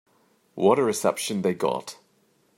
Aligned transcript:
What 0.55 0.79
a 0.79 0.83
reception 0.83 1.43
they 1.43 1.53
got. 1.53 1.99